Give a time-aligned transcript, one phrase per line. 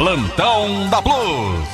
[0.00, 1.68] Plantão da Plus.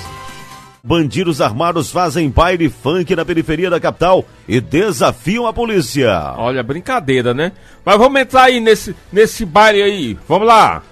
[0.82, 6.34] Bandidos armados fazem baile funk na periferia da capital e desafiam a polícia.
[6.36, 7.52] Olha, brincadeira, né?
[7.84, 10.18] Mas vamos entrar aí nesse, nesse baile aí.
[10.28, 10.82] Vamos lá.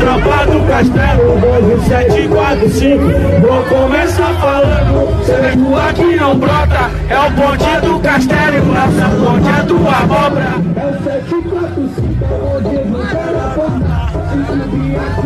[0.00, 3.02] Tropa do Castelo, 745
[3.46, 9.62] Vou começar falando Seco aqui não brota É o bonde do Castelo Nossa ponte é
[9.64, 12.24] do abóbora É o 745
[12.56, 14.12] Onde não quero apontar
[14.46, 15.25] Só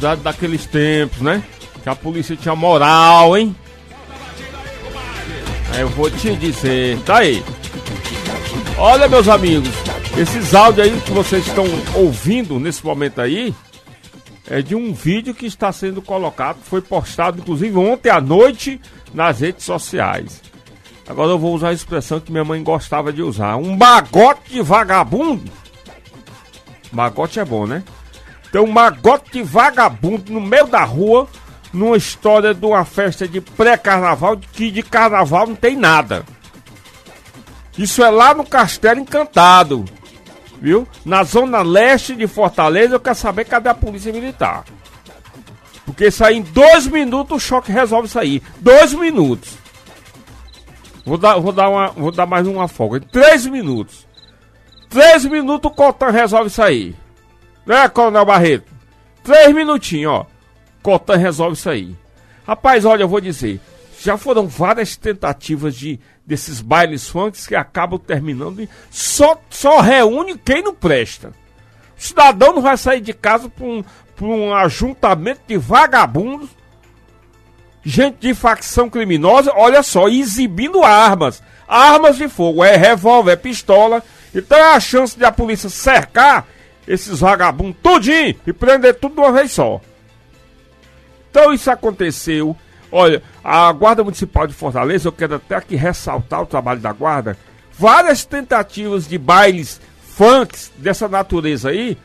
[0.00, 1.42] Saudade daqueles tempos, né?
[1.82, 3.54] Que a polícia tinha moral, hein?
[5.76, 7.44] É, Eu vou te dizer, tá aí.
[8.78, 9.68] Olha, meus amigos,
[10.16, 13.54] esses áudios aí que vocês estão ouvindo nesse momento aí
[14.48, 18.80] é de um vídeo que está sendo colocado, foi postado inclusive ontem à noite
[19.12, 20.40] nas redes sociais.
[21.06, 24.62] Agora eu vou usar a expressão que minha mãe gostava de usar: um magote de
[24.62, 25.52] vagabundo.
[26.90, 27.82] Magote é bom, né?
[28.50, 31.28] Tem um magote vagabundo no meio da rua,
[31.72, 36.24] numa história de uma festa de pré-carnaval, que de carnaval não tem nada.
[37.78, 39.84] Isso é lá no Castelo Encantado,
[40.60, 40.86] viu?
[41.04, 44.64] Na zona leste de Fortaleza, eu quero saber cadê a polícia militar.
[45.86, 48.42] Porque isso aí em dois minutos o choque resolve aí.
[48.60, 49.58] Dois minutos.
[51.04, 53.00] Vou dar, vou dar, uma, vou dar mais uma folga.
[53.00, 54.06] Três minutos.
[54.88, 56.94] Três minutos o Cotan resolve aí.
[57.66, 58.72] Né, Coronel Barreto?
[59.22, 60.26] Três minutinhos, ó.
[60.82, 61.96] Cotan resolve isso aí.
[62.46, 63.60] Rapaz, olha, eu vou dizer.
[64.00, 70.38] Já foram várias tentativas de desses bailes funks que acabam terminando e só, só reúne
[70.38, 71.34] quem não presta.
[71.98, 76.48] O cidadão não vai sair de casa por um, por um ajuntamento de vagabundos,
[77.84, 81.42] gente de facção criminosa, olha só, exibindo armas.
[81.66, 84.02] Armas de fogo, é revólver, é pistola.
[84.34, 86.46] Então é a chance de a polícia cercar
[86.90, 89.80] esses vagabundos tudinho e prender tudo de uma vez só.
[91.30, 92.56] Então isso aconteceu.
[92.90, 97.38] Olha, a Guarda Municipal de Fortaleza, eu quero até aqui ressaltar o trabalho da Guarda.
[97.78, 101.96] Várias tentativas de bailes funks dessa natureza aí,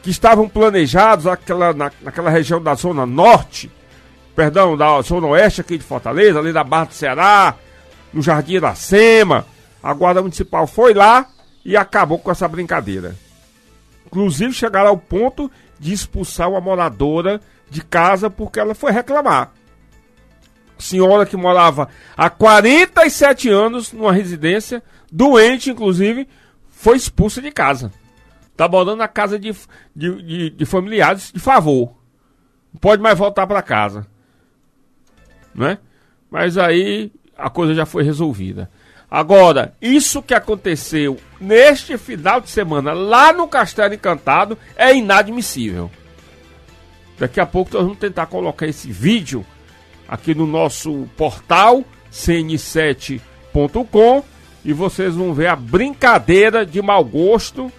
[0.00, 3.68] que estavam planejados naquela, na, naquela região da Zona Norte,
[4.36, 7.56] perdão, da Zona Oeste aqui de Fortaleza, ali da Barra do Ceará,
[8.12, 9.44] no Jardim Iracema.
[9.82, 11.26] A Guarda Municipal foi lá
[11.64, 13.16] e acabou com essa brincadeira.
[14.08, 19.52] Inclusive chegaram ao ponto de expulsar uma moradora de casa porque ela foi reclamar.
[20.78, 24.82] Senhora que morava há 47 anos numa residência,
[25.12, 26.26] doente inclusive,
[26.68, 27.92] foi expulsa de casa.
[28.56, 29.54] Tá morando na casa de,
[29.94, 31.94] de, de, de familiares de favor.
[32.72, 34.06] Não pode mais voltar para casa.
[35.54, 35.78] Né?
[36.30, 38.70] Mas aí a coisa já foi resolvida.
[39.10, 45.90] Agora, isso que aconteceu neste final de semana lá no Castelo Encantado é inadmissível.
[47.18, 49.44] Daqui a pouco nós vamos tentar colocar esse vídeo
[50.06, 51.82] aqui no nosso portal
[52.12, 54.22] cn7.com
[54.64, 57.72] e vocês vão ver a brincadeira de mau gosto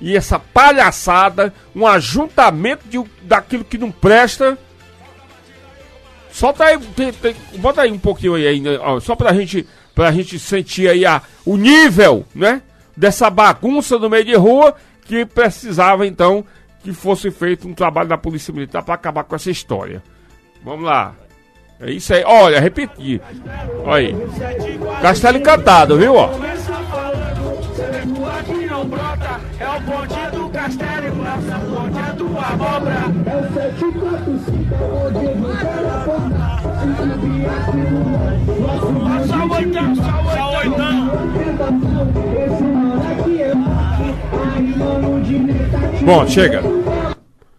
[0.00, 4.56] e essa palhaçada, um ajuntamento de, daquilo que não presta.
[6.32, 9.66] Solta aí, tem, tem, bota aí um pouquinho aí, ainda, ó, só pra gente,
[10.00, 12.62] pra gente sentir aí a, o nível, né?
[12.96, 14.74] Dessa bagunça no meio de rua
[15.04, 16.42] que precisava então
[16.82, 20.02] que fosse feito um trabalho da Polícia Militar para acabar com essa história.
[20.64, 21.14] Vamos lá.
[21.78, 22.24] É isso aí.
[22.24, 23.20] Olha, repetir.
[23.84, 24.16] Olha aí.
[25.02, 26.14] Castelo Encantado, viu?
[26.14, 26.30] Ó.
[26.30, 26.34] É
[46.02, 46.62] Bom, chega.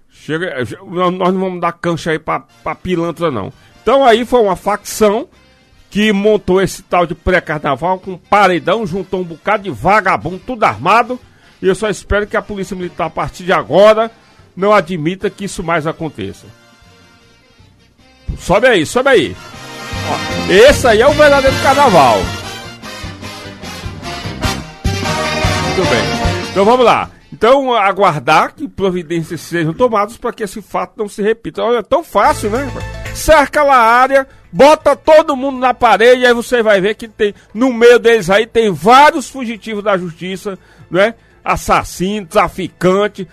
[0.09, 0.55] Chega.
[0.85, 3.51] Nós não vamos dar cancha aí pra, pra pilantra, não.
[3.81, 5.27] Então aí foi uma facção
[5.89, 11.19] que montou esse tal de pré-carnaval com paredão, juntou um bocado de vagabundo, tudo armado.
[11.61, 14.09] E eu só espero que a Polícia Militar, a partir de agora,
[14.55, 16.47] não admita que isso mais aconteça.
[18.39, 19.35] Sobe aí, sobe aí.
[20.49, 22.17] Esse aí é o verdadeiro carnaval.
[25.67, 26.49] Muito bem.
[26.51, 27.09] Então vamos lá.
[27.31, 31.63] Então aguardar que providências sejam tomadas para que esse fato não se repita.
[31.63, 32.69] Olha, é tão fácil, né?
[33.15, 37.33] Cerca lá a área, bota todo mundo na parede, aí você vai ver que tem
[37.53, 40.57] no meio deles aí tem vários fugitivos da justiça,
[40.89, 41.15] né?
[41.43, 43.27] Assassino, traficante.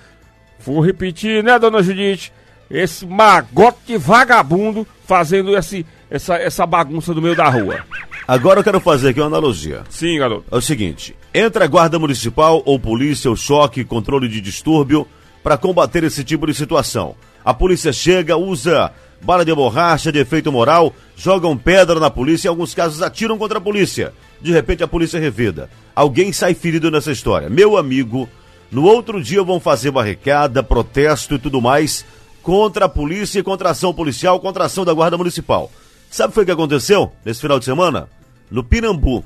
[0.61, 2.33] Vou repetir, né, dona Judite?
[2.71, 7.85] Esse magote vagabundo fazendo esse, essa, essa bagunça no meio da rua.
[8.27, 9.85] Agora eu quero fazer aqui uma analogia.
[9.89, 10.45] Sim, garoto.
[10.51, 15.07] É o seguinte: entra a guarda municipal ou polícia ou choque, controle de distúrbio
[15.43, 17.15] para combater esse tipo de situação.
[17.45, 22.49] A polícia chega, usa bala de borracha, de efeito moral, jogam pedra na polícia e
[22.49, 24.13] em alguns casos atiram contra a polícia.
[24.41, 25.71] De repente a polícia revida.
[25.95, 27.49] Alguém sai ferido nessa história.
[27.49, 28.29] Meu amigo,
[28.71, 32.05] no outro dia vão fazer barricada, protesto e tudo mais
[32.49, 35.71] contra a polícia e contra a ação policial, contra a ação da guarda municipal.
[36.11, 38.09] Sabe o que aconteceu nesse final de semana?
[38.51, 39.23] No Pirambu,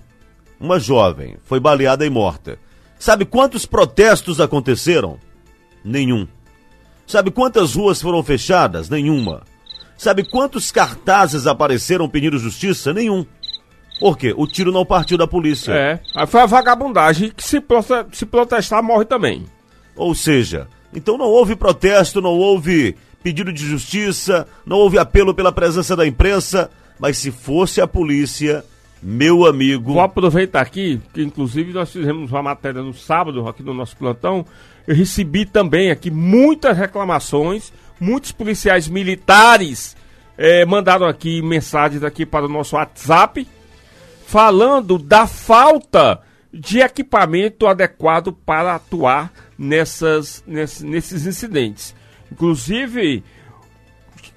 [0.59, 2.59] uma jovem foi baleada e morta.
[2.99, 5.21] Sabe quantos protestos aconteceram?
[5.85, 6.27] Nenhum.
[7.07, 8.91] Sabe quantas ruas foram fechadas?
[8.91, 9.45] Nenhuma.
[9.97, 12.93] Sabe quantos cartazes apareceram pedindo justiça?
[12.93, 13.25] Nenhum.
[14.01, 14.35] Por quê?
[14.37, 15.73] O tiro não partiu da polícia.
[15.73, 17.63] É, foi a vagabundagem que se,
[18.11, 19.47] se protestar morre também.
[19.95, 25.53] Ou seja, então não houve protesto, não houve pedido de justiça, não houve apelo pela
[25.53, 28.65] presença da imprensa, mas se fosse a polícia,
[29.03, 29.93] meu amigo.
[29.95, 34.45] Vou aproveitar aqui, que inclusive nós fizemos uma matéria no sábado aqui no nosso plantão.
[34.87, 39.97] Eu recebi também aqui muitas reclamações, muitos policiais militares
[40.37, 43.47] eh, mandaram aqui mensagens aqui para o nosso WhatsApp
[44.27, 46.21] falando da falta
[46.53, 51.95] de equipamento adequado para atuar nessas, ness- nesses incidentes.
[52.32, 53.23] Inclusive,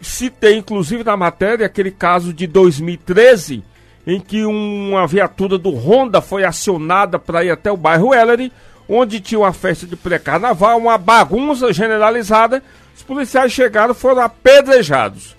[0.01, 3.63] citei inclusive na matéria aquele caso de 2013
[4.05, 8.51] em que uma viatura do Honda foi acionada para ir até o bairro Ellery,
[8.87, 12.61] onde tinha uma festa de pré-carnaval, uma bagunça generalizada.
[12.95, 15.35] Os policiais chegaram foram apedrejados.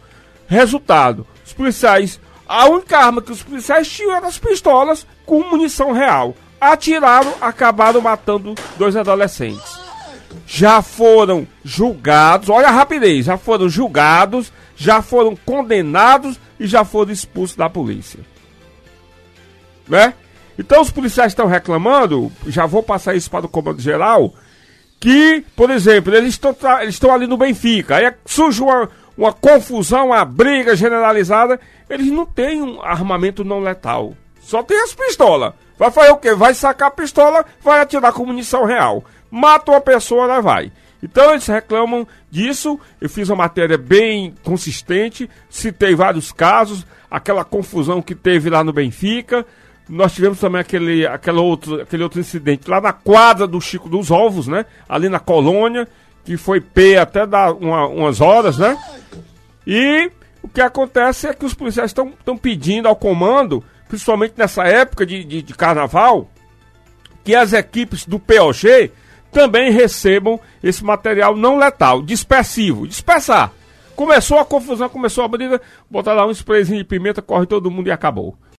[0.49, 2.19] Resultado: os policiais,
[2.49, 6.35] a única arma que os policiais tinham eram as pistolas com munição real.
[6.61, 9.76] Atiraram, acabaram matando dois adolescentes
[10.47, 17.13] já foram julgados, olha a rapidez, já foram julgados, já foram condenados e já foram
[17.13, 18.21] expulsos da polícia.
[19.89, 20.15] Né?
[20.59, 24.35] Então os policiais estão reclamando, já vou passar isso para o comando geral,
[24.99, 30.09] que, por exemplo, eles estão eles estão ali no Benfica, aí surge uma, uma confusão,
[30.09, 35.53] uma briga generalizada, eles não têm um armamento não letal, só tem as pistolas.
[35.79, 36.35] Vai fazer o quê?
[36.35, 39.05] Vai sacar a pistola, vai atirar com munição real.
[39.31, 40.73] Mata uma pessoa, lá vai.
[41.03, 42.79] Então eles reclamam disso.
[43.01, 48.73] Eu fiz uma matéria bem consistente, citei vários casos, aquela confusão que teve lá no
[48.73, 49.45] Benfica.
[49.89, 54.11] Nós tivemos também aquele, aquele, outro, aquele outro incidente lá na quadra do Chico dos
[54.11, 54.67] Ovos, né?
[54.89, 55.87] Ali na colônia,
[56.25, 58.77] que foi P até dar uma- umas horas, né?
[59.65, 60.11] E
[60.43, 65.23] o que acontece é que os policiais estão pedindo ao comando, principalmente nessa época de,
[65.23, 66.29] de, de carnaval,
[67.23, 68.91] que as equipes do POG
[69.31, 73.53] também recebam esse material não letal, dispersivo, dispersar.
[73.95, 77.87] Começou a confusão, começou a briga, botar lá um sprayzinho de pimenta, corre todo mundo
[77.87, 78.37] e acabou.